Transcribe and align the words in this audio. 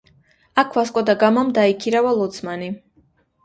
აქ 0.61 0.73
ვასკო 0.77 1.03
და 1.11 1.15
გამამ 1.25 1.53
დაიქირავა 1.59 2.17
ლოცმანი. 2.23 2.75